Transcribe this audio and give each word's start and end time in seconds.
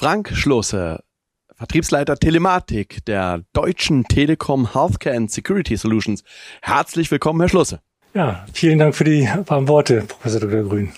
Frank 0.00 0.30
Schlosse, 0.32 1.02
Vertriebsleiter 1.56 2.16
Telematik 2.16 3.04
der 3.06 3.42
Deutschen 3.52 4.04
Telekom 4.04 4.72
Healthcare 4.72 5.16
and 5.16 5.28
Security 5.28 5.76
Solutions. 5.76 6.22
Herzlich 6.62 7.10
willkommen, 7.10 7.40
Herr 7.40 7.48
Schlosse. 7.48 7.80
Ja, 8.14 8.46
vielen 8.52 8.78
Dank 8.78 8.94
für 8.94 9.02
die 9.02 9.28
warmen 9.46 9.66
Worte, 9.66 10.02
Professor 10.02 10.38
Dr. 10.38 10.62
Grün. 10.62 10.92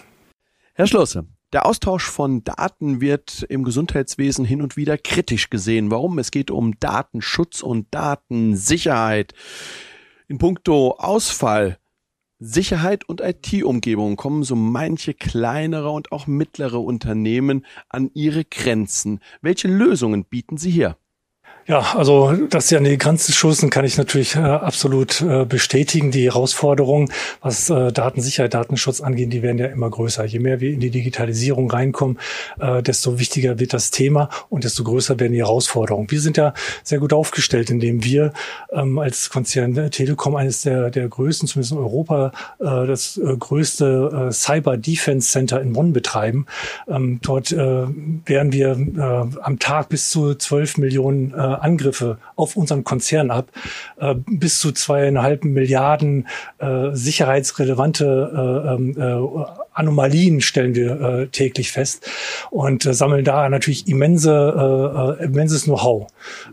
Herr 0.75 0.87
Schlosse, 0.87 1.25
der 1.55 1.65
Austausch 1.65 2.05
von 2.05 2.45
Daten 2.45 3.01
wird 3.01 3.47
im 3.49 3.65
Gesundheitswesen 3.65 4.45
hin 4.45 4.61
und 4.61 4.77
wieder 4.77 4.99
kritisch 4.99 5.49
gesehen. 5.49 5.91
Warum? 5.91 6.19
Es 6.19 6.31
geht 6.31 6.51
um 6.51 6.79
Datenschutz 6.79 7.63
und 7.63 7.87
Datensicherheit. 7.95 9.33
In 10.29 10.37
puncto 10.37 10.97
Ausfall, 10.99 11.79
Sicherheit 12.43 13.07
und 13.07 13.21
IT-Umgebung 13.21 14.17
kommen 14.17 14.45
so 14.45 14.57
manche 14.57 15.13
kleinere 15.13 15.91
und 15.91 16.11
auch 16.11 16.27
mittlere 16.27 16.81
Unternehmen 16.81 17.67
an 17.91 18.11
ihre 18.15 18.47
Grenzen. 18.47 19.21
Welche 19.43 19.69
Lösungen 19.69 20.25
bieten 20.25 20.57
Sie 20.57 20.71
hier? 20.71 20.97
Ja, 21.71 21.95
also 21.95 22.33
dass 22.33 22.67
sie 22.67 22.77
an 22.77 22.83
die 22.83 22.99
Grenzen 22.99 23.33
stoßen, 23.33 23.71
kann 23.71 23.85
ich 23.85 23.97
natürlich 23.97 24.35
äh, 24.35 24.41
absolut 24.41 25.21
äh, 25.21 25.45
bestätigen. 25.45 26.11
Die 26.11 26.25
Herausforderungen, 26.25 27.13
was 27.43 27.71
äh, 27.71 27.93
Datensicherheit, 27.93 28.55
Datenschutz 28.55 29.01
angeht, 29.01 29.33
die 29.33 29.43
werden 29.43 29.59
ja 29.59 29.67
immer 29.67 29.89
größer. 29.89 30.25
Je 30.25 30.41
mehr 30.41 30.59
wir 30.59 30.73
in 30.73 30.81
die 30.81 30.91
Digitalisierung 30.91 31.71
reinkommen, 31.71 32.19
äh, 32.59 32.83
desto 32.83 33.21
wichtiger 33.21 33.61
wird 33.61 33.73
das 33.73 33.93
Thema 33.93 34.31
und 34.49 34.65
desto 34.65 34.83
größer 34.83 35.21
werden 35.21 35.33
die 35.33 35.39
Herausforderungen. 35.39 36.11
Wir 36.11 36.21
sind 36.21 36.37
ja 36.37 36.55
sehr 36.83 36.99
gut 36.99 37.13
aufgestellt, 37.13 37.71
indem 37.71 38.03
wir 38.03 38.33
ähm, 38.73 38.99
als 38.99 39.31
Konzern 39.31 39.93
Telekom 39.93 40.35
eines 40.35 40.63
der, 40.63 40.91
der 40.91 41.07
größten, 41.07 41.47
zumindest 41.47 41.71
in 41.71 41.79
Europa, 41.79 42.33
äh, 42.59 42.65
das 42.65 43.17
äh, 43.17 43.37
größte 43.37 44.29
äh, 44.31 44.33
Cyber 44.33 44.77
Defense 44.77 45.31
Center 45.31 45.63
in 45.63 45.75
Bonn 45.75 45.93
betreiben. 45.93 46.47
Ähm, 46.89 47.21
dort 47.23 47.53
äh, 47.53 47.87
werden 48.27 48.53
wir 48.53 48.71
äh, 48.73 49.39
am 49.41 49.61
Tag 49.61 49.89
bis 49.89 50.11
zu 50.11 50.35
12 50.35 50.79
Millionen 50.79 51.33
äh, 51.33 51.60
Angriffe 51.61 52.19
auf 52.37 52.57
unseren 52.57 52.85
Konzern 52.85 53.31
ab. 53.31 53.51
Äh, 53.99 54.15
bis 54.27 54.59
zu 54.59 54.73
zweieinhalb 54.73 55.45
Milliarden 55.45 56.27
äh, 56.59 56.91
sicherheitsrelevante 56.93 58.07
äh, 58.35 58.75
ähm, 58.75 58.97
äh, 58.99 59.61
Anomalien 59.73 60.41
stellen 60.41 60.75
wir 60.75 61.01
äh, 61.01 61.27
täglich 61.29 61.73
fest 61.73 62.09
und 62.51 62.85
äh, 62.85 62.93
sammeln 62.93 63.25
da 63.25 63.49
natürlich 63.49 63.89
immense, 63.89 65.17
äh, 65.21 65.25
immenses 65.25 65.65
Know-how. 65.65 66.09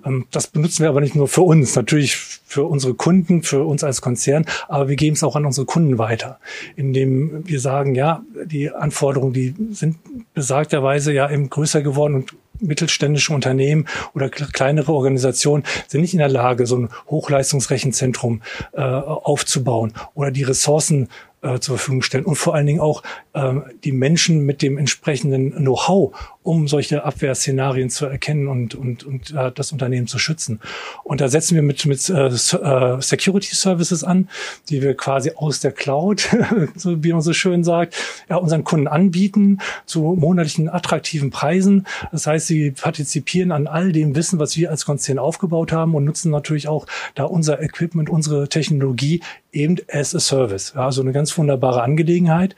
Ähm, 0.05 0.27
das 0.31 0.47
benutzen 0.47 0.83
wir 0.83 0.89
aber 0.89 1.01
nicht 1.01 1.15
nur 1.15 1.27
für 1.27 1.41
uns, 1.41 1.75
natürlich 1.75 2.15
für 2.15 2.63
unsere 2.63 2.93
Kunden, 2.93 3.43
für 3.43 3.63
uns 3.63 3.83
als 3.83 4.01
Konzern, 4.01 4.45
aber 4.67 4.87
wir 4.87 4.95
geben 4.95 5.15
es 5.15 5.23
auch 5.23 5.35
an 5.35 5.45
unsere 5.45 5.65
Kunden 5.65 5.97
weiter, 5.97 6.39
indem 6.75 7.47
wir 7.47 7.59
sagen, 7.59 7.95
ja, 7.95 8.23
die 8.45 8.71
Anforderungen, 8.71 9.33
die 9.33 9.53
sind 9.71 9.97
besagterweise 10.33 11.11
ja 11.11 11.29
eben 11.29 11.49
größer 11.49 11.81
geworden 11.81 12.15
und 12.15 12.33
mittelständische 12.59 13.33
Unternehmen 13.33 13.87
oder 14.13 14.29
kleinere 14.29 14.91
Organisationen 14.93 15.63
sind 15.87 16.01
nicht 16.01 16.13
in 16.13 16.19
der 16.19 16.29
Lage, 16.29 16.65
so 16.65 16.77
ein 16.77 16.89
Hochleistungsrechenzentrum 17.09 18.41
äh, 18.73 18.81
aufzubauen 18.81 19.93
oder 20.13 20.31
die 20.31 20.43
Ressourcen 20.43 21.09
äh, 21.47 21.59
zur 21.59 21.77
Verfügung 21.77 22.01
stellen 22.01 22.25
und 22.25 22.35
vor 22.35 22.55
allen 22.55 22.65
Dingen 22.65 22.79
auch 22.79 23.03
ähm, 23.33 23.63
die 23.83 23.91
Menschen 23.91 24.45
mit 24.45 24.61
dem 24.61 24.77
entsprechenden 24.77 25.51
Know-how, 25.51 26.15
um 26.43 26.67
solche 26.67 27.03
Abwehrszenarien 27.03 27.89
zu 27.89 28.05
erkennen 28.05 28.47
und, 28.47 28.75
und, 28.75 29.03
und 29.03 29.31
äh, 29.31 29.51
das 29.51 29.71
Unternehmen 29.71 30.07
zu 30.07 30.19
schützen. 30.19 30.59
Und 31.03 31.21
da 31.21 31.27
setzen 31.27 31.55
wir 31.55 31.61
mit, 31.61 31.85
mit 31.85 32.09
äh, 32.09 32.27
äh 32.27 33.01
Security 33.01 33.55
Services 33.55 34.03
an, 34.03 34.29
die 34.69 34.81
wir 34.81 34.95
quasi 34.95 35.31
aus 35.35 35.59
der 35.59 35.71
Cloud, 35.71 36.29
so 36.75 37.03
wie 37.03 37.11
man 37.11 37.21
so 37.21 37.33
schön 37.33 37.63
sagt, 37.63 37.95
ja, 38.29 38.37
unseren 38.37 38.63
Kunden 38.63 38.87
anbieten 38.87 39.59
zu 39.85 40.15
monatlichen 40.17 40.69
attraktiven 40.69 41.29
Preisen. 41.29 41.85
Das 42.11 42.27
heißt, 42.27 42.47
sie 42.47 42.71
partizipieren 42.71 43.51
an 43.51 43.67
all 43.67 43.91
dem 43.91 44.15
Wissen, 44.15 44.39
was 44.39 44.57
wir 44.57 44.71
als 44.71 44.85
Konzern 44.85 45.19
aufgebaut 45.19 45.71
haben 45.71 45.95
und 45.95 46.05
nutzen 46.05 46.31
natürlich 46.31 46.67
auch 46.67 46.85
da 47.15 47.25
unser 47.25 47.61
Equipment, 47.61 48.09
unsere 48.09 48.49
Technologie 48.49 49.21
eben 49.57 49.77
as 49.91 50.15
a 50.15 50.19
Service. 50.19 50.73
Ja, 50.75 50.85
also 50.85 51.01
eine 51.01 51.11
ganz 51.11 51.37
wunderbare 51.37 51.81
Angelegenheit. 51.81 52.55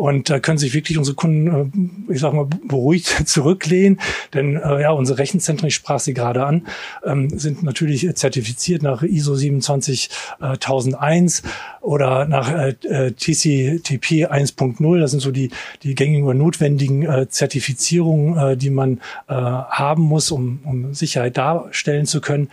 Und 0.00 0.30
da 0.30 0.40
können 0.40 0.56
sich 0.56 0.72
wirklich 0.72 0.96
unsere 0.96 1.14
Kunden, 1.14 2.06
äh, 2.08 2.14
ich 2.14 2.20
sag 2.20 2.32
mal, 2.32 2.46
beruhigt 2.66 3.06
zurücklehnen, 3.28 4.00
denn 4.32 4.56
äh, 4.56 4.80
ja, 4.80 4.92
unsere 4.92 5.18
Rechenzentren, 5.18 5.68
ich 5.68 5.74
sprach 5.74 6.00
sie 6.00 6.14
gerade 6.14 6.46
an, 6.46 6.66
ähm, 7.04 7.38
sind 7.38 7.62
natürlich 7.62 8.10
zertifiziert 8.14 8.82
nach 8.82 9.02
ISO 9.02 9.34
27001 9.34 11.42
oder 11.82 12.26
nach 12.26 12.50
äh, 12.50 13.12
TCTP 13.12 14.26
1.0. 14.26 15.00
Das 15.00 15.10
sind 15.10 15.20
so 15.20 15.32
die, 15.32 15.50
die 15.82 15.94
gängigen 15.94 16.24
oder 16.24 16.34
notwendigen 16.34 17.02
äh, 17.02 17.28
Zertifizierungen, 17.28 18.38
äh, 18.38 18.56
die 18.56 18.70
man 18.70 19.02
äh, 19.28 19.34
haben 19.34 20.02
muss, 20.02 20.30
um, 20.30 20.60
um 20.64 20.94
Sicherheit 20.94 21.36
darstellen 21.36 22.06
zu 22.06 22.22
können 22.22 22.48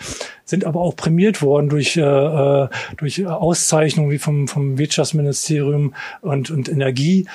sind 0.48 0.66
aber 0.66 0.82
auch 0.82 0.96
prämiert 0.96 1.42
worden 1.42 1.70
durch, 1.70 1.98
äh, 1.98 2.68
durch 2.98 3.28
Auszeichnungen 3.28 4.10
wie 4.10 4.18
vom, 4.18 4.48
vom 4.48 4.78
Wirtschaftsministerium 4.80 5.94
und, 6.22 6.50
und 6.50 6.70
Energie. 6.70 7.28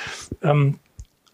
Ähm, 0.43 0.79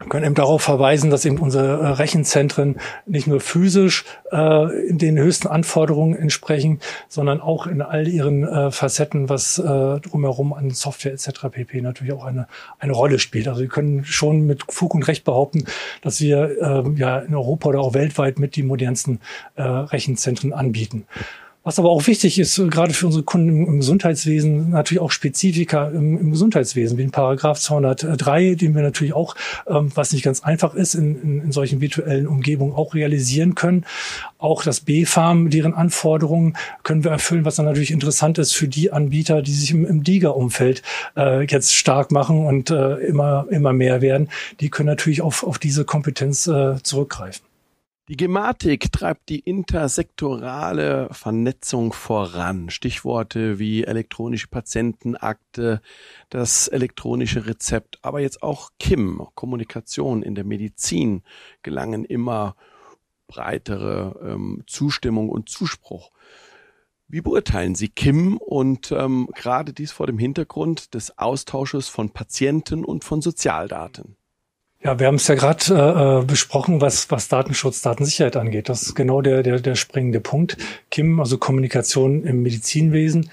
können 0.08 0.26
eben 0.26 0.34
darauf 0.36 0.62
verweisen, 0.62 1.10
dass 1.10 1.24
eben 1.24 1.38
unsere 1.38 1.80
äh, 1.80 1.86
Rechenzentren 1.88 2.76
nicht 3.06 3.26
nur 3.26 3.40
physisch 3.40 4.04
äh, 4.30 4.88
in 4.88 4.96
den 4.98 5.18
höchsten 5.18 5.48
Anforderungen 5.48 6.14
entsprechen, 6.16 6.78
sondern 7.08 7.40
auch 7.40 7.66
in 7.66 7.82
all 7.82 8.06
ihren 8.06 8.44
äh, 8.44 8.70
Facetten, 8.70 9.28
was 9.28 9.58
äh, 9.58 9.62
drumherum 10.00 10.52
an 10.52 10.70
Software 10.70 11.12
etc. 11.12 11.48
pp. 11.50 11.80
natürlich 11.80 12.12
auch 12.12 12.24
eine, 12.24 12.46
eine 12.78 12.92
Rolle 12.92 13.18
spielt. 13.18 13.48
Also 13.48 13.60
wir 13.60 13.68
können 13.68 14.04
schon 14.04 14.46
mit 14.46 14.62
Fug 14.68 14.94
und 14.94 15.08
Recht 15.08 15.24
behaupten, 15.24 15.64
dass 16.00 16.20
wir 16.20 16.58
äh, 16.60 16.90
ja 16.94 17.18
in 17.18 17.34
Europa 17.34 17.70
oder 17.70 17.80
auch 17.80 17.94
weltweit 17.94 18.38
mit 18.38 18.54
die 18.54 18.62
modernsten 18.62 19.20
äh, 19.56 19.62
Rechenzentren 19.62 20.52
anbieten. 20.52 21.06
Was 21.68 21.78
aber 21.78 21.90
auch 21.90 22.06
wichtig 22.06 22.38
ist, 22.38 22.56
gerade 22.70 22.94
für 22.94 23.04
unsere 23.04 23.24
Kunden 23.24 23.66
im 23.66 23.80
Gesundheitswesen, 23.80 24.70
natürlich 24.70 25.02
auch 25.02 25.10
Spezifika 25.10 25.88
im, 25.88 26.16
im 26.18 26.30
Gesundheitswesen, 26.30 26.96
wie 26.96 27.02
in 27.02 27.10
Paragraph 27.10 27.60
203, 27.60 28.54
den 28.54 28.74
wir 28.74 28.80
natürlich 28.80 29.12
auch, 29.12 29.34
ähm, 29.66 29.92
was 29.94 30.14
nicht 30.14 30.22
ganz 30.22 30.42
einfach 30.42 30.72
ist, 30.72 30.94
in, 30.94 31.20
in, 31.20 31.42
in 31.42 31.52
solchen 31.52 31.82
virtuellen 31.82 32.26
Umgebungen 32.26 32.72
auch 32.72 32.94
realisieren 32.94 33.54
können. 33.54 33.84
Auch 34.38 34.62
das 34.62 34.80
B-Farm, 34.80 35.50
deren 35.50 35.74
Anforderungen 35.74 36.56
können 36.84 37.04
wir 37.04 37.10
erfüllen, 37.10 37.44
was 37.44 37.56
dann 37.56 37.66
natürlich 37.66 37.90
interessant 37.90 38.38
ist 38.38 38.54
für 38.54 38.66
die 38.66 38.90
Anbieter, 38.90 39.42
die 39.42 39.52
sich 39.52 39.70
im, 39.70 39.84
im 39.84 40.02
DIGA-Umfeld 40.02 40.82
äh, 41.18 41.42
jetzt 41.42 41.74
stark 41.74 42.10
machen 42.10 42.46
und 42.46 42.70
äh, 42.70 42.94
immer, 42.94 43.44
immer 43.50 43.74
mehr 43.74 44.00
werden. 44.00 44.30
Die 44.60 44.70
können 44.70 44.86
natürlich 44.86 45.20
auf, 45.20 45.44
auf 45.44 45.58
diese 45.58 45.84
Kompetenz 45.84 46.46
äh, 46.46 46.82
zurückgreifen. 46.82 47.42
Die 48.08 48.16
Gematik 48.16 48.90
treibt 48.90 49.28
die 49.28 49.40
intersektorale 49.40 51.10
Vernetzung 51.12 51.92
voran. 51.92 52.70
Stichworte 52.70 53.58
wie 53.58 53.84
elektronische 53.84 54.48
Patientenakte, 54.48 55.82
das 56.30 56.68
elektronische 56.68 57.44
Rezept, 57.44 57.98
aber 58.00 58.20
jetzt 58.20 58.42
auch 58.42 58.70
KIM, 58.78 59.26
Kommunikation 59.34 60.22
in 60.22 60.34
der 60.34 60.44
Medizin, 60.44 61.22
gelangen 61.62 62.06
immer 62.06 62.56
breitere 63.26 64.18
ähm, 64.22 64.64
Zustimmung 64.66 65.28
und 65.28 65.50
Zuspruch. 65.50 66.10
Wie 67.08 67.20
beurteilen 67.20 67.74
Sie 67.74 67.88
KIM 67.88 68.38
und 68.38 68.90
ähm, 68.90 69.28
gerade 69.34 69.74
dies 69.74 69.92
vor 69.92 70.06
dem 70.06 70.18
Hintergrund 70.18 70.94
des 70.94 71.18
Austausches 71.18 71.88
von 71.88 72.08
Patienten 72.08 72.86
und 72.86 73.04
von 73.04 73.20
Sozialdaten? 73.20 74.17
Ja, 74.80 75.00
wir 75.00 75.08
haben 75.08 75.16
es 75.16 75.26
ja 75.26 75.34
gerade 75.34 75.64
äh, 75.74 76.20
äh, 76.20 76.24
besprochen, 76.24 76.80
was, 76.80 77.10
was 77.10 77.28
Datenschutz, 77.28 77.82
Datensicherheit 77.82 78.36
angeht. 78.36 78.68
Das 78.68 78.82
ist 78.82 78.94
genau 78.94 79.22
der, 79.22 79.42
der, 79.42 79.58
der 79.58 79.74
springende 79.74 80.20
Punkt. 80.20 80.56
Kim, 80.90 81.18
also 81.18 81.36
Kommunikation 81.36 82.22
im 82.24 82.42
Medizinwesen, 82.42 83.30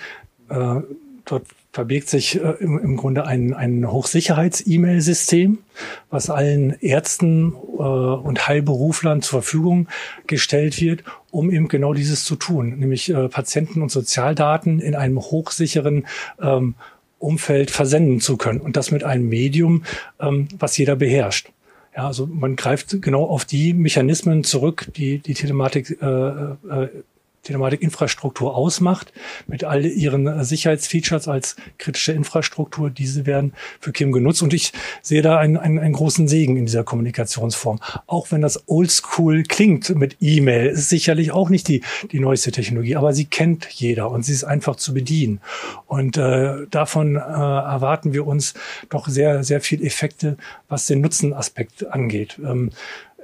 äh, 0.49 0.81
dort 1.23 1.45
verbirgt 1.71 2.09
sich 2.09 2.41
äh, 2.41 2.55
im, 2.61 2.79
im 2.79 2.97
Grunde 2.97 3.27
ein, 3.27 3.53
ein 3.53 3.91
Hochsicherheits-E-Mail-System, 3.91 5.59
was 6.09 6.31
allen 6.31 6.79
Ärzten 6.79 7.53
äh, 7.53 7.81
und 7.81 8.47
Heilberuflern 8.47 9.21
zur 9.21 9.41
Verfügung 9.41 9.87
gestellt 10.25 10.81
wird, 10.81 11.03
um 11.29 11.51
eben 11.51 11.67
genau 11.67 11.93
dieses 11.93 12.23
zu 12.23 12.37
tun, 12.37 12.79
nämlich 12.79 13.09
äh, 13.09 13.27
Patienten- 13.27 13.83
und 13.83 13.91
Sozialdaten 13.91 14.79
in 14.79 14.95
einem 14.95 15.19
hochsicheren 15.19 16.07
ähm, 16.41 16.75
Umfeld 17.19 17.71
versenden 17.71 18.19
zu 18.19 18.37
können 18.37 18.61
und 18.61 18.77
das 18.77 18.91
mit 18.91 19.03
einem 19.03 19.27
Medium, 19.27 19.83
ähm, 20.19 20.47
was 20.57 20.77
jeder 20.77 20.95
beherrscht. 20.95 21.49
Ja, 21.95 22.07
also 22.07 22.25
man 22.27 22.55
greift 22.55 23.01
genau 23.01 23.23
auf 23.23 23.45
die 23.45 23.73
Mechanismen 23.73 24.43
zurück, 24.43 24.87
die 24.95 25.19
die 25.19 25.33
Telematik 25.33 25.97
äh, 26.01 26.05
äh, 26.05 26.89
Telematik-Infrastruktur 27.45 28.55
ausmacht, 28.55 29.13
mit 29.47 29.63
all 29.63 29.85
ihren 29.85 30.43
Sicherheitsfeatures 30.43 31.27
als 31.27 31.55
kritische 31.77 32.11
Infrastruktur. 32.11 32.89
Diese 32.89 33.25
werden 33.25 33.53
für 33.79 33.91
Kim 33.91 34.11
genutzt 34.11 34.43
und 34.43 34.53
ich 34.53 34.73
sehe 35.01 35.21
da 35.21 35.37
einen, 35.37 35.57
einen, 35.57 35.79
einen 35.79 35.93
großen 35.93 36.27
Segen 36.27 36.57
in 36.57 36.65
dieser 36.65 36.83
Kommunikationsform. 36.83 37.79
Auch 38.07 38.31
wenn 38.31 38.41
das 38.41 38.67
oldschool 38.67 39.43
klingt 39.43 39.95
mit 39.95 40.17
E-Mail, 40.19 40.67
ist 40.67 40.89
sicherlich 40.89 41.31
auch 41.31 41.49
nicht 41.49 41.67
die, 41.67 41.83
die 42.11 42.19
neueste 42.19 42.51
Technologie, 42.51 42.95
aber 42.95 43.13
sie 43.13 43.25
kennt 43.25 43.65
jeder 43.69 44.11
und 44.11 44.23
sie 44.23 44.33
ist 44.33 44.43
einfach 44.43 44.75
zu 44.75 44.93
bedienen. 44.93 45.39
Und 45.87 46.17
äh, 46.17 46.67
davon 46.69 47.15
äh, 47.15 47.19
erwarten 47.19 48.13
wir 48.13 48.27
uns 48.27 48.53
doch 48.89 49.07
sehr, 49.07 49.43
sehr 49.43 49.61
viel 49.61 49.85
Effekte, 49.85 50.37
was 50.67 50.87
den 50.87 51.01
Nutzenaspekt 51.01 51.87
angeht. 51.87 52.39
Ähm, 52.43 52.71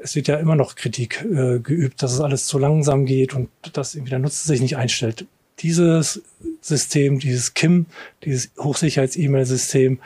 es 0.03 0.15
wird 0.15 0.27
ja 0.27 0.37
immer 0.37 0.55
noch 0.55 0.75
Kritik 0.75 1.23
äh, 1.23 1.59
geübt, 1.59 2.01
dass 2.01 2.13
es 2.13 2.19
alles 2.19 2.47
zu 2.47 2.57
langsam 2.57 3.05
geht 3.05 3.33
und 3.33 3.49
dass 3.73 3.95
irgendwie 3.95 4.11
der 4.11 4.19
Nutzer 4.19 4.47
sich 4.47 4.61
nicht 4.61 4.77
einstellt. 4.77 5.25
Dieses 5.59 6.23
System, 6.61 7.19
dieses 7.19 7.53
KIM, 7.53 7.85
dieses 8.23 8.51
Hochsicherheits-E-Mail-System, 8.57 9.99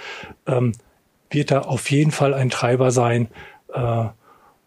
ähm, 0.47 0.73
wird 1.29 1.51
da 1.51 1.61
auf 1.61 1.89
jeden 1.91 2.11
Fall 2.11 2.33
ein 2.33 2.49
Treiber 2.49 2.91
sein, 2.91 3.27
äh, 3.73 4.05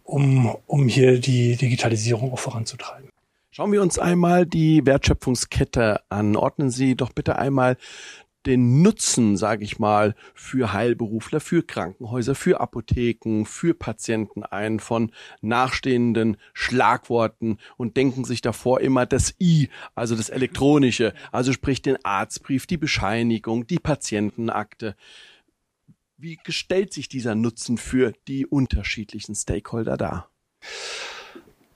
um, 0.05 0.57
um 0.67 0.89
hier 0.89 1.21
die 1.21 1.57
Digitalisierung 1.57 2.33
auch 2.33 2.39
voranzutreiben. 2.39 3.11
Schauen 3.51 3.73
wir 3.73 3.83
uns 3.83 3.99
einmal 3.99 4.47
die 4.47 4.87
Wertschöpfungskette 4.87 6.01
an. 6.09 6.37
Ordnen 6.37 6.71
Sie 6.71 6.95
doch 6.95 7.13
bitte 7.13 7.37
einmal 7.37 7.77
den 8.47 8.83
Nutzen, 8.83 9.37
sage 9.37 9.65
ich 9.65 9.79
mal, 9.79 10.15
für 10.35 10.73
Heilberufler, 10.73 11.41
für 11.41 11.63
Krankenhäuser, 11.63 12.35
für 12.35 12.61
Apotheken, 12.61 13.45
für 13.45 13.75
Patienten 13.75 14.43
ein 14.43 14.81
von 14.81 15.13
nachstehenden 15.41 16.37
Schlagworten 16.53 17.59
und 17.77 17.97
denken 17.97 18.25
sich 18.25 18.41
davor 18.41 18.81
immer 18.81 19.07
das 19.07 19.35
I, 19.41 19.69
also 19.95 20.17
das 20.17 20.31
Elektronische, 20.31 21.15
also 21.33 21.53
sprich 21.53 21.83
den 21.83 22.03
Arztbrief, 22.05 22.67
die 22.67 22.79
Bescheinigung, 22.79 23.67
die 23.67 23.79
Patientenakte. 23.79 24.97
Wie 26.17 26.37
gestellt 26.37 26.93
sich 26.93 27.09
dieser 27.09 27.35
Nutzen 27.35 27.79
für 27.79 28.13
die 28.27 28.47
unterschiedlichen 28.47 29.35
Stakeholder 29.35 29.97
dar? 29.97 30.31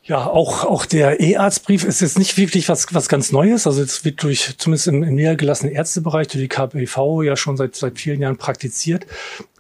Ja, 0.04 0.26
auch, 0.26 0.64
auch 0.64 0.84
der 0.84 1.20
E-Arztbrief 1.20 1.84
ist 1.84 2.00
jetzt 2.00 2.18
nicht 2.18 2.36
wirklich 2.36 2.68
was, 2.68 2.92
was 2.92 3.08
ganz 3.08 3.30
Neues. 3.30 3.68
Also 3.68 3.82
es 3.82 4.04
wird 4.04 4.20
durch, 4.24 4.56
zumindest 4.58 4.88
im, 4.88 5.04
im 5.04 5.14
niedergelassenen 5.14 5.72
Ärztebereich, 5.72 6.26
durch 6.26 6.42
die 6.42 6.48
KBV 6.48 7.22
ja 7.22 7.36
schon 7.36 7.56
seit, 7.56 7.76
seit 7.76 8.00
vielen 8.00 8.20
Jahren 8.20 8.36
praktiziert. 8.36 9.06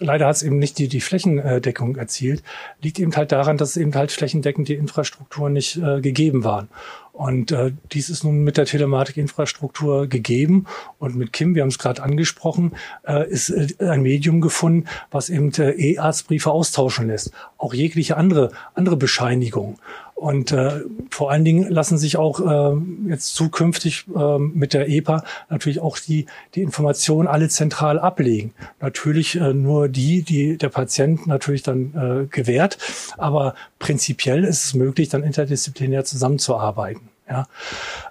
Leider 0.00 0.26
hat 0.26 0.34
es 0.34 0.42
eben 0.42 0.58
nicht 0.58 0.78
die, 0.78 0.88
die 0.88 1.00
Flächendeckung 1.00 1.94
erzielt. 1.94 2.42
Liegt 2.80 2.98
eben 2.98 3.14
halt 3.14 3.30
daran, 3.30 3.56
dass 3.56 3.76
eben 3.76 3.94
halt 3.94 4.10
flächendeckend 4.10 4.66
die 4.66 4.74
Infrastruktur 4.74 5.48
nicht 5.48 5.76
äh, 5.76 6.00
gegeben 6.00 6.42
waren. 6.42 6.68
Und 7.12 7.52
äh, 7.52 7.72
dies 7.92 8.08
ist 8.08 8.24
nun 8.24 8.42
mit 8.42 8.56
der 8.56 8.64
Telematikinfrastruktur 8.64 10.06
gegeben. 10.06 10.66
Und 10.98 11.14
mit 11.14 11.32
Kim, 11.32 11.54
wir 11.54 11.62
haben 11.62 11.68
es 11.68 11.78
gerade 11.78 12.02
angesprochen, 12.02 12.72
äh, 13.06 13.28
ist 13.28 13.50
äh, 13.50 13.68
ein 13.80 14.02
Medium 14.02 14.40
gefunden, 14.40 14.88
was 15.10 15.28
eben 15.28 15.52
äh, 15.52 15.70
E-Arztbriefe 15.72 16.50
austauschen 16.50 17.08
lässt. 17.08 17.32
Auch 17.58 17.74
jegliche 17.74 18.16
andere, 18.16 18.50
andere 18.74 18.96
Bescheinigung. 18.96 19.78
Und 20.14 20.52
äh, 20.52 20.80
vor 21.14 21.30
allen 21.30 21.44
Dingen 21.44 21.70
lassen 21.70 21.98
sich 21.98 22.16
auch 22.16 22.40
äh, 22.40 22.76
jetzt 23.08 23.34
zukünftig 23.34 24.06
äh, 24.16 24.38
mit 24.38 24.72
der 24.72 24.88
EPA 24.88 25.24
natürlich 25.50 25.80
auch 25.80 25.98
die, 25.98 26.26
die 26.54 26.62
Informationen 26.62 27.28
alle 27.28 27.48
zentral 27.48 27.98
ablegen. 27.98 28.54
Natürlich 28.80 29.36
äh, 29.36 29.52
nur 29.52 29.88
die, 29.88 30.22
die 30.22 30.56
der 30.56 30.70
Patient 30.70 31.26
natürlich 31.26 31.62
dann 31.62 31.94
äh, 31.94 32.26
gewährt. 32.26 32.78
Aber 33.18 33.54
prinzipiell 33.78 34.44
ist 34.44 34.64
es 34.64 34.74
möglich, 34.74 35.08
dann 35.10 35.22
interdisziplinär 35.22 36.04
zusammenzuarbeiten. 36.04 37.08
Ja. 37.28 37.46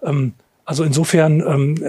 Ähm, 0.04 0.34
also 0.66 0.84
insofern 0.84 1.42
ähm, 1.42 1.84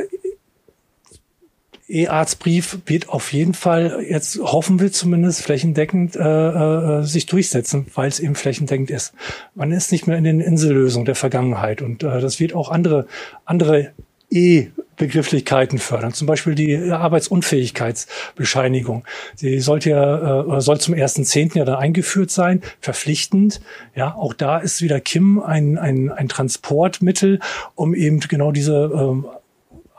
E-Arztbrief 1.93 2.79
wird 2.87 3.09
auf 3.09 3.33
jeden 3.33 3.55
Fall 3.55 4.05
jetzt 4.09 4.39
hoffen 4.39 4.81
wir 4.81 4.93
zumindest 4.93 5.43
flächendeckend 5.43 6.17
äh, 6.17 6.21
äh, 6.21 7.03
sich 7.03 7.27
durchsetzen, 7.27 7.87
weil 7.95 8.09
es 8.09 8.21
eben 8.21 8.35
flächendeckend 8.35 8.91
ist. 8.91 9.13
Man 9.55 9.73
ist 9.73 9.93
nicht 9.93 10.07
mehr 10.07 10.17
in 10.17 10.25
den 10.25 10.41
Insellösungen 10.41 11.05
der 11.05 11.15
Vergangenheit 11.15 11.83
und 11.83 12.03
äh, 12.03 12.21
das 12.21 12.41
wird 12.41 12.55
auch 12.55 12.71
andere 12.71 13.07
andere 13.45 13.93
E-Begrifflichkeiten 14.33 15.79
fördern. 15.79 16.15
Zum 16.15 16.27
Beispiel 16.27 16.55
die 16.55 16.91
Arbeitsunfähigkeitsbescheinigung. 16.91 19.05
Sie 19.35 19.61
sollte 19.61 19.91
ja, 19.91 20.57
äh, 20.57 20.61
soll 20.63 20.81
zum 20.81 20.95
ersten 20.95 21.25
Zehnten 21.25 21.59
ja 21.59 21.67
dann 21.67 21.77
eingeführt 21.77 22.31
sein, 22.31 22.63
verpflichtend. 22.81 23.61
Ja, 23.95 24.15
auch 24.15 24.33
da 24.33 24.57
ist 24.59 24.81
wieder 24.81 25.01
Kim 25.01 25.39
ein, 25.41 25.77
ein, 25.77 26.11
ein 26.11 26.29
Transportmittel, 26.29 27.41
um 27.75 27.95
eben 27.95 28.21
genau 28.21 28.53
diese 28.53 28.91
ähm, 28.95 29.27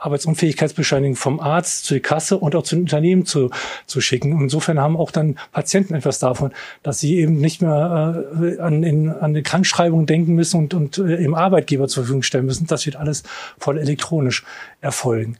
Arbeitsunfähigkeitsbescheinigung 0.04 1.16
vom 1.16 1.40
Arzt 1.40 1.84
zur 1.84 1.98
Kasse 2.00 2.38
und 2.38 2.54
auch 2.54 2.62
zu 2.62 2.76
den 2.76 2.82
Unternehmen 2.82 3.24
zu, 3.24 3.50
zu 3.86 4.00
schicken. 4.00 4.40
Insofern 4.40 4.78
haben 4.78 4.96
auch 4.96 5.10
dann 5.10 5.36
Patienten 5.52 5.94
etwas 5.94 6.18
davon, 6.18 6.52
dass 6.82 7.00
sie 7.00 7.16
eben 7.16 7.38
nicht 7.38 7.62
mehr 7.62 8.24
äh, 8.40 8.60
an, 8.60 8.82
in, 8.82 9.10
an 9.10 9.34
die 9.34 9.42
Krankschreibung 9.42 10.06
denken 10.06 10.34
müssen 10.34 10.58
und, 10.58 10.74
und 10.74 10.98
äh, 10.98 11.16
im 11.16 11.34
Arbeitgeber 11.34 11.88
zur 11.88 12.04
Verfügung 12.04 12.22
stellen 12.22 12.46
müssen. 12.46 12.66
Das 12.66 12.86
wird 12.86 12.96
alles 12.96 13.22
voll 13.58 13.78
elektronisch 13.78 14.44
erfolgen. 14.80 15.36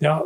Ja, 0.00 0.22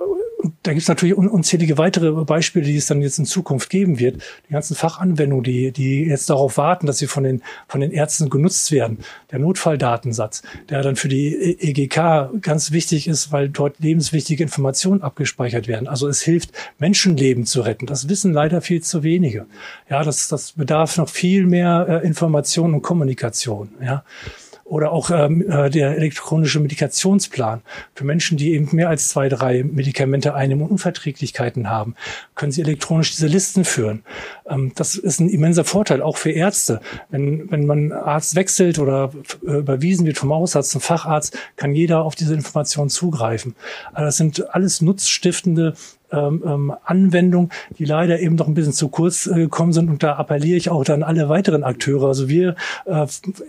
da 0.63 0.73
gibt 0.73 0.83
es 0.83 0.89
natürlich 0.89 1.17
un 1.17 1.29
unzählige 1.29 1.79
weitere 1.79 2.11
Beispiele, 2.25 2.65
die 2.65 2.77
es 2.77 2.87
dann 2.87 3.03
jetzt 3.03 3.19
in 3.19 3.25
Zukunft 3.25 3.71
geben 3.71 3.99
wird. 3.99 4.23
Die 4.49 4.53
ganzen 4.53 4.75
Fachanwendungen, 4.75 5.45
die, 5.45 5.73
die 5.73 6.05
jetzt 6.05 6.29
darauf 6.31 6.57
warten, 6.57 6.87
dass 6.87 6.99
sie 6.99 7.07
von 7.07 7.25
den, 7.25 7.43
von 7.69 7.81
den 7.81 7.93
Ärzten 7.93 8.31
genutzt 8.31 8.71
werden. 8.73 8.99
Der 9.31 9.39
Notfalldatensatz, 9.39 10.43
der 10.69 10.83
dann 10.83 10.97
für 10.97 11.09
die 11.09 11.59
EGK 11.61 12.41
ganz 12.41 12.73
wichtig 12.73 13.09
ist, 13.09 13.33
weil 13.33 13.49
dort 13.49 13.79
lebenswichtige 13.81 14.43
Informationen 14.43 15.03
abgespeichert 15.03 15.69
werden. 15.69 15.89
Also 15.89 16.09
es 16.09 16.23
hilft, 16.23 16.53
Menschenleben 16.79 17.47
zu 17.47 17.63
retten. 17.63 17.87
Das 17.87 18.09
wissen 18.09 18.33
leider 18.33 18.61
viel 18.61 18.83
zu 18.83 19.03
wenige. 19.03 19.47
Ja, 19.89 20.03
das, 20.03 20.29
das 20.29 20.53
bedarf 20.53 20.97
noch 20.97 21.09
viel 21.09 21.47
mehr 21.47 22.03
äh, 22.03 22.07
Information 22.07 22.75
und 22.75 22.83
Kommunikation. 22.83 23.71
Ja 23.83 24.05
oder 24.73 24.91
auch 24.91 25.11
ähm, 25.11 25.45
äh, 25.51 25.69
der 25.69 25.99
elektronische 25.99 26.59
Medikationsplan. 26.59 27.61
Für 27.95 28.05
Menschen, 28.05 28.39
die 28.39 28.55
eben 28.55 28.71
mehr 28.75 28.89
als 28.89 29.09
zwei, 29.11 29.29
drei 29.29 29.65
Medikamente 29.65 30.33
einnehmen 30.33 30.65
und 30.65 30.71
Unverträglichkeiten 30.71 31.69
haben, 31.69 31.95
können 32.37 32.53
sie 32.53 32.63
elektronisch 32.63 33.11
diese 33.11 33.27
Listen 33.27 33.67
führen. 33.67 34.03
Ähm, 34.49 34.73
das 34.75 34.95
ist 34.95 35.21
ein 35.21 35.29
immenser 35.29 35.65
Vorteil, 35.65 36.01
auch 36.01 36.17
für 36.17 36.31
Ärzte. 36.31 36.81
Wenn, 37.11 37.51
wenn 37.51 37.67
man 37.67 37.93
Arzt 37.93 38.35
wechselt 38.35 38.79
oder 38.79 39.13
äh, 39.47 39.59
überwiesen 39.59 40.07
wird 40.07 40.17
vom 40.17 40.33
Hausarzt 40.33 40.71
zum 40.71 40.81
Facharzt, 40.81 41.37
kann 41.57 41.75
jeder 41.75 42.03
auf 42.03 42.15
diese 42.15 42.33
Information 42.33 42.89
zugreifen. 42.89 43.55
Also 43.93 44.07
das 44.07 44.17
sind 44.17 44.55
alles 44.55 44.81
nutzstiftende 44.81 45.75
ähm, 46.13 46.43
ähm, 46.45 46.73
Anwendung, 46.85 47.51
die 47.79 47.85
leider 47.85 48.21
eben 48.21 48.37
noch 48.37 48.49
ein 48.49 48.55
bisschen 48.55 48.73
zu 48.73 48.89
kurz 48.89 49.27
äh, 49.27 49.35
gekommen 49.35 49.73
sind. 49.73 49.89
Und 49.89 50.03
da 50.03 50.15
appelliere 50.17 50.57
ich 50.57 50.71
auch 50.71 50.85
dann 50.85 51.03
alle 51.03 51.29
weiteren 51.29 51.65
Akteure. 51.65 52.09
Also 52.09 52.29
wir, 52.29 52.57
äh, 52.85 53.07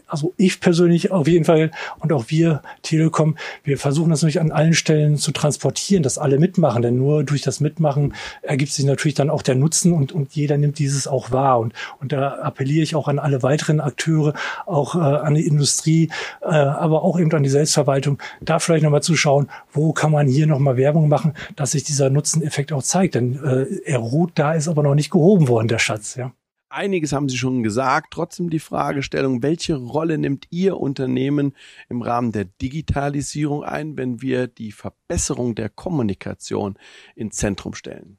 also 0.07 0.33
ich 0.37 0.59
persönlich 0.59 1.11
auf 1.11 1.27
jeden 1.27 1.45
Fall 1.45 1.71
und 1.99 2.13
auch 2.13 2.25
wir 2.27 2.61
Telekom, 2.81 3.35
wir 3.63 3.77
versuchen 3.77 4.09
das 4.09 4.21
natürlich 4.21 4.41
an 4.41 4.51
allen 4.51 4.73
Stellen 4.73 5.17
zu 5.17 5.31
transportieren, 5.31 6.03
dass 6.03 6.17
alle 6.17 6.39
mitmachen. 6.39 6.81
Denn 6.81 6.97
nur 6.97 7.23
durch 7.23 7.41
das 7.41 7.59
Mitmachen 7.59 8.13
ergibt 8.41 8.71
sich 8.71 8.85
natürlich 8.85 9.15
dann 9.15 9.29
auch 9.29 9.41
der 9.41 9.55
Nutzen 9.55 9.93
und, 9.93 10.11
und 10.11 10.33
jeder 10.33 10.57
nimmt 10.57 10.79
dieses 10.79 11.07
auch 11.07 11.31
wahr. 11.31 11.59
Und, 11.59 11.73
und 11.99 12.11
da 12.11 12.35
appelliere 12.39 12.83
ich 12.83 12.95
auch 12.95 13.07
an 13.07 13.19
alle 13.19 13.43
weiteren 13.43 13.79
Akteure, 13.79 14.33
auch 14.65 14.95
äh, 14.95 14.99
an 14.99 15.35
die 15.35 15.45
Industrie, 15.45 16.09
äh, 16.41 16.45
aber 16.45 17.03
auch 17.03 17.19
eben 17.19 17.31
an 17.33 17.43
die 17.43 17.49
Selbstverwaltung, 17.49 18.19
da 18.41 18.59
vielleicht 18.59 18.83
nochmal 18.83 19.03
zu 19.03 19.15
schauen, 19.15 19.49
wo 19.71 19.93
kann 19.93 20.11
man 20.11 20.27
hier 20.27 20.47
nochmal 20.47 20.77
Werbung 20.77 21.09
machen, 21.09 21.33
dass 21.55 21.71
sich 21.71 21.83
dieser 21.83 22.09
Nutzen 22.09 22.41
Endeffekt 22.53 22.71
auch 22.71 22.83
zeigt. 22.83 23.15
Denn 23.15 23.43
äh, 23.43 23.65
er 23.83 23.99
ruht 23.99 24.33
da, 24.35 24.53
ist 24.53 24.67
aber 24.67 24.83
noch 24.83 24.95
nicht 24.95 25.09
gehoben 25.09 25.47
worden, 25.47 25.67
der 25.67 25.79
Schatz. 25.79 26.15
Ja. 26.15 26.33
Einiges 26.69 27.13
haben 27.13 27.29
Sie 27.29 27.37
schon 27.37 27.63
gesagt. 27.63 28.11
Trotzdem 28.11 28.49
die 28.49 28.59
Fragestellung, 28.59 29.43
welche 29.43 29.75
Rolle 29.75 30.17
nimmt 30.17 30.47
Ihr 30.49 30.77
Unternehmen 30.77 31.55
im 31.89 32.01
Rahmen 32.01 32.31
der 32.31 32.45
Digitalisierung 32.45 33.63
ein, 33.63 33.97
wenn 33.97 34.21
wir 34.21 34.47
die 34.47 34.71
Verbesserung 34.71 35.55
der 35.55 35.69
Kommunikation 35.69 36.77
ins 37.15 37.37
Zentrum 37.37 37.73
stellen? 37.73 38.17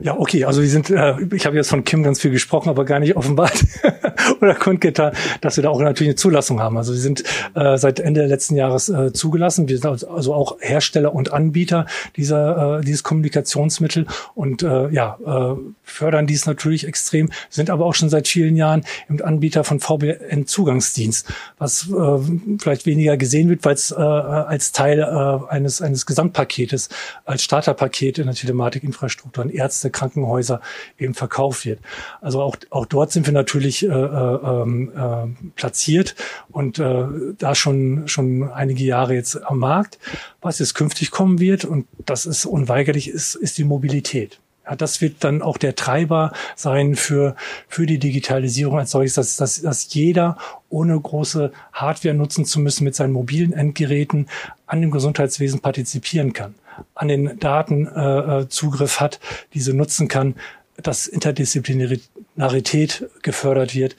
Ja, 0.00 0.16
okay, 0.18 0.44
also 0.44 0.62
wir 0.62 0.68
sind, 0.68 0.90
äh, 0.90 1.14
ich 1.34 1.46
habe 1.46 1.56
jetzt 1.56 1.68
von 1.68 1.84
Kim 1.84 2.02
ganz 2.02 2.20
viel 2.20 2.30
gesprochen, 2.30 2.68
aber 2.68 2.84
gar 2.84 3.00
nicht 3.00 3.16
offenbart 3.16 3.64
oder 4.40 4.54
kundgetan, 4.54 5.14
dass 5.40 5.56
wir 5.56 5.62
da 5.62 5.70
auch 5.70 5.80
natürlich 5.80 6.10
eine 6.10 6.16
Zulassung 6.16 6.60
haben. 6.60 6.76
Also 6.76 6.92
wir 6.92 7.00
sind 7.00 7.24
äh, 7.54 7.76
seit 7.76 8.00
Ende 8.00 8.26
letzten 8.26 8.56
Jahres 8.56 8.88
äh, 8.88 9.12
zugelassen. 9.12 9.68
Wir 9.68 9.78
sind 9.78 10.08
also 10.08 10.34
auch 10.34 10.58
Hersteller 10.60 11.14
und 11.14 11.32
Anbieter 11.32 11.86
dieser 12.16 12.78
äh, 12.78 12.84
dieses 12.84 13.02
Kommunikationsmittel 13.02 14.06
und 14.34 14.62
äh, 14.62 14.88
ja 14.90 15.18
äh, 15.24 15.56
fördern 15.82 16.26
dies 16.26 16.46
natürlich 16.46 16.86
extrem. 16.86 17.30
Sind 17.50 17.70
aber 17.70 17.84
auch 17.84 17.94
schon 17.94 18.08
seit 18.08 18.28
vielen 18.28 18.56
Jahren 18.56 18.84
im 19.08 19.22
Anbieter 19.24 19.64
von 19.64 19.80
VBN 19.80 20.46
Zugangsdienst, 20.46 21.32
was 21.58 21.88
äh, 21.90 22.58
vielleicht 22.58 22.86
weniger 22.86 23.16
gesehen 23.16 23.48
wird, 23.48 23.64
weil 23.64 23.74
es 23.74 23.90
äh, 23.90 23.94
als 23.96 24.72
Teil 24.72 25.00
äh, 25.00 25.52
eines 25.52 25.82
eines 25.82 26.06
Gesamtpaketes 26.06 26.88
als 27.24 27.42
Starterpaket 27.42 28.18
in 28.18 28.26
der 28.26 28.34
Telematikinfrastruktur 28.34 29.44
an 29.44 29.50
Ärzte, 29.64 29.90
Krankenhäuser 29.90 30.60
eben 30.98 31.14
verkauft 31.14 31.64
wird. 31.64 31.80
Also 32.20 32.42
auch, 32.42 32.56
auch 32.68 32.84
dort 32.84 33.12
sind 33.12 33.26
wir 33.26 33.32
natürlich 33.32 33.82
äh, 33.82 33.88
äh, 33.88 33.92
ähm, 33.92 34.92
äh, 34.94 35.50
platziert 35.56 36.14
und 36.50 36.78
äh, 36.78 37.04
da 37.38 37.54
schon, 37.54 38.06
schon 38.06 38.50
einige 38.50 38.84
Jahre 38.84 39.14
jetzt 39.14 39.42
am 39.42 39.58
Markt. 39.58 39.98
Was 40.42 40.58
jetzt 40.58 40.74
künftig 40.74 41.10
kommen 41.10 41.40
wird, 41.40 41.64
und 41.64 41.86
das 42.04 42.26
ist 42.26 42.44
unweigerlich, 42.44 43.08
ist, 43.08 43.34
ist 43.36 43.56
die 43.56 43.64
Mobilität. 43.64 44.38
Ja, 44.66 44.76
das 44.76 45.00
wird 45.00 45.24
dann 45.24 45.42
auch 45.42 45.58
der 45.58 45.74
Treiber 45.74 46.32
sein 46.56 46.94
für, 46.94 47.36
für 47.68 47.86
die 47.86 47.98
Digitalisierung 47.98 48.78
als 48.78 48.90
solches, 48.90 49.14
dass, 49.14 49.36
dass, 49.36 49.62
dass 49.62 49.92
jeder 49.92 50.36
ohne 50.68 50.98
große 50.98 51.52
Hardware 51.72 52.14
nutzen 52.14 52.44
zu 52.44 52.60
müssen 52.60 52.84
mit 52.84 52.94
seinen 52.94 53.12
mobilen 53.12 53.52
Endgeräten 53.52 54.28
an 54.66 54.80
dem 54.80 54.90
Gesundheitswesen 54.90 55.60
partizipieren 55.60 56.32
kann 56.32 56.54
an 56.94 57.08
den 57.08 57.38
Daten 57.38 57.86
äh, 57.86 58.40
äh, 58.40 58.48
Zugriff 58.48 59.00
hat, 59.00 59.20
diese 59.52 59.74
nutzen 59.74 60.08
kann, 60.08 60.36
dass 60.76 61.06
Interdisziplinarität 61.06 63.08
gefördert 63.22 63.74
wird. 63.74 63.96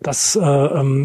Das 0.00 0.36
äh, 0.36 0.40
ähm, 0.40 1.04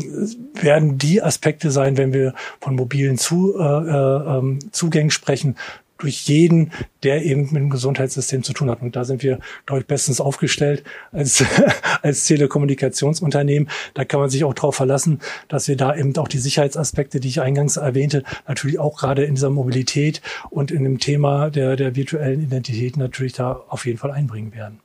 werden 0.53 0.97
die 0.97 1.21
Aspekte 1.21 1.71
sein, 1.71 1.97
wenn 1.97 2.13
wir 2.13 2.33
von 2.59 2.75
mobilen 2.75 3.17
Zu, 3.17 3.55
äh, 3.57 3.63
äh, 3.63 4.38
ähm, 4.38 4.59
Zugängen 4.71 5.11
sprechen, 5.11 5.55
durch 5.99 6.21
jeden, 6.23 6.71
der 7.03 7.23
eben 7.23 7.43
mit 7.43 7.55
dem 7.55 7.69
Gesundheitssystem 7.69 8.43
zu 8.43 8.53
tun 8.53 8.69
hat. 8.69 8.81
Und 8.81 8.95
da 8.95 9.03
sind 9.03 9.21
wir, 9.21 9.39
glaube 9.65 9.81
ich, 9.81 9.87
bestens 9.87 10.19
aufgestellt 10.19 10.83
als, 11.11 11.43
als 12.01 12.25
Telekommunikationsunternehmen. 12.25 13.69
Da 13.93 14.05
kann 14.05 14.19
man 14.19 14.29
sich 14.29 14.43
auch 14.43 14.53
darauf 14.53 14.75
verlassen, 14.75 15.19
dass 15.47 15.67
wir 15.67 15.77
da 15.77 15.95
eben 15.95 16.15
auch 16.17 16.27
die 16.27 16.39
Sicherheitsaspekte, 16.39 17.19
die 17.19 17.27
ich 17.27 17.41
eingangs 17.41 17.77
erwähnte, 17.77 18.23
natürlich 18.47 18.79
auch 18.79 18.97
gerade 18.97 19.25
in 19.25 19.35
dieser 19.35 19.49
Mobilität 19.49 20.21
und 20.49 20.71
in 20.71 20.83
dem 20.83 20.99
Thema 20.99 21.49
der, 21.49 21.75
der 21.75 21.95
virtuellen 21.95 22.41
Identität 22.41 22.97
natürlich 22.97 23.33
da 23.33 23.51
auf 23.67 23.85
jeden 23.85 23.97
Fall 23.97 24.11
einbringen 24.11 24.53
werden. 24.53 24.79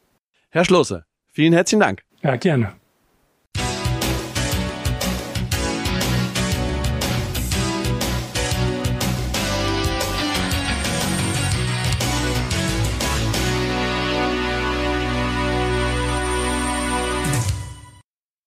Herr 0.51 0.65
Schlosse, 0.65 1.05
vielen 1.33 1.53
herzlichen 1.53 1.81
Dank. 1.81 2.03
Ja, 2.23 2.37
gerne. 2.37 2.73